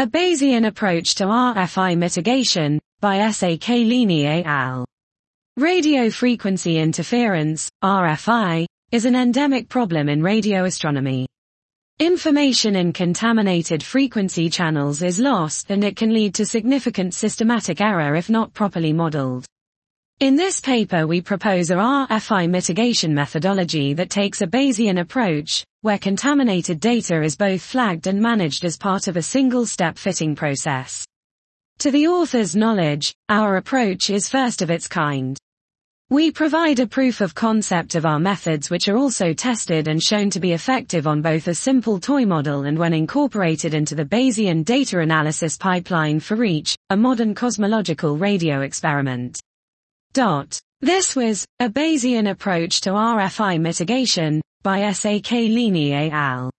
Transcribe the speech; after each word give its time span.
A 0.00 0.06
Bayesian 0.06 0.68
Approach 0.68 1.16
to 1.16 1.24
RFI 1.24 1.98
Mitigation, 1.98 2.78
by 3.00 3.18
S.A.K. 3.18 3.84
Leeney 3.84 4.26
et 4.26 4.46
al. 4.46 4.86
Radio 5.56 6.08
frequency 6.08 6.78
interference, 6.78 7.68
RFI, 7.82 8.64
is 8.92 9.06
an 9.06 9.16
endemic 9.16 9.68
problem 9.68 10.08
in 10.08 10.22
radio 10.22 10.66
astronomy. 10.66 11.26
Information 11.98 12.76
in 12.76 12.92
contaminated 12.92 13.82
frequency 13.82 14.48
channels 14.48 15.02
is 15.02 15.18
lost 15.18 15.68
and 15.68 15.82
it 15.82 15.96
can 15.96 16.14
lead 16.14 16.32
to 16.36 16.46
significant 16.46 17.12
systematic 17.12 17.80
error 17.80 18.14
if 18.14 18.30
not 18.30 18.54
properly 18.54 18.92
modeled. 18.92 19.46
In 20.20 20.34
this 20.34 20.60
paper 20.60 21.06
we 21.06 21.20
propose 21.20 21.70
a 21.70 21.76
RFI 21.76 22.50
mitigation 22.50 23.14
methodology 23.14 23.94
that 23.94 24.10
takes 24.10 24.42
a 24.42 24.48
Bayesian 24.48 24.98
approach, 24.98 25.62
where 25.82 25.96
contaminated 25.96 26.80
data 26.80 27.22
is 27.22 27.36
both 27.36 27.62
flagged 27.62 28.08
and 28.08 28.20
managed 28.20 28.64
as 28.64 28.76
part 28.76 29.06
of 29.06 29.16
a 29.16 29.22
single-step 29.22 29.96
fitting 29.96 30.34
process. 30.34 31.06
To 31.78 31.92
the 31.92 32.08
author's 32.08 32.56
knowledge, 32.56 33.14
our 33.28 33.58
approach 33.58 34.10
is 34.10 34.28
first 34.28 34.60
of 34.60 34.72
its 34.72 34.88
kind. 34.88 35.38
We 36.10 36.32
provide 36.32 36.80
a 36.80 36.88
proof 36.88 37.20
of 37.20 37.36
concept 37.36 37.94
of 37.94 38.04
our 38.04 38.18
methods 38.18 38.70
which 38.70 38.88
are 38.88 38.96
also 38.96 39.32
tested 39.32 39.86
and 39.86 40.02
shown 40.02 40.30
to 40.30 40.40
be 40.40 40.52
effective 40.52 41.06
on 41.06 41.22
both 41.22 41.46
a 41.46 41.54
simple 41.54 42.00
toy 42.00 42.26
model 42.26 42.64
and 42.64 42.76
when 42.76 42.92
incorporated 42.92 43.72
into 43.72 43.94
the 43.94 44.04
Bayesian 44.04 44.64
data 44.64 44.98
analysis 44.98 45.56
pipeline 45.56 46.18
for 46.18 46.34
REACH, 46.34 46.76
a 46.90 46.96
modern 46.96 47.36
cosmological 47.36 48.16
radio 48.16 48.62
experiment. 48.62 49.38
Dot. 50.12 50.58
This 50.80 51.14
was, 51.14 51.44
a 51.60 51.68
Bayesian 51.68 52.30
approach 52.30 52.80
to 52.82 52.90
RFI 52.90 53.60
mitigation, 53.60 54.40
by 54.62 54.82
S.A.K. 54.82 55.48
Leeney 55.48 55.90
et 55.92 56.12
al. 56.12 56.50